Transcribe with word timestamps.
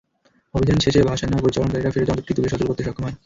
অভিযান 0.53 0.77
শেষে 0.79 1.07
ভাসান্যার 1.09 1.43
পরিচালনাকারীরা 1.43 1.93
ফের 1.93 2.07
যন্ত্রটি 2.07 2.33
তুলে 2.35 2.51
সচল 2.51 2.67
করতে 2.67 2.83
সক্ষম 2.83 3.03
হয়। 3.05 3.15